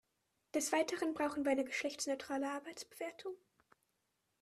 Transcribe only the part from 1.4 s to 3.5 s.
wir eine geschlechtsneutrale Arbeitsbewertung.